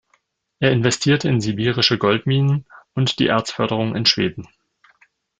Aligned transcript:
Er 0.59 0.71
investierte 0.71 1.29
in 1.29 1.41
sibirische 1.41 1.99
Goldminen 1.99 2.65
und 2.95 3.19
die 3.19 3.27
Erzförderung 3.27 3.95
in 3.95 4.07
Schweden. 4.07 4.47